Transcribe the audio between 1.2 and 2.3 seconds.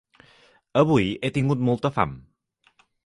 he tingut molta fam.